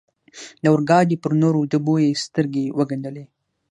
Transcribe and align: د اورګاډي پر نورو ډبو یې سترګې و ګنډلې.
د 0.61 0.63
اورګاډي 0.71 1.15
پر 1.23 1.31
نورو 1.41 1.59
ډبو 1.71 1.95
یې 2.03 2.19
سترګې 2.25 2.65
و 2.77 2.79
ګنډلې. 2.89 3.23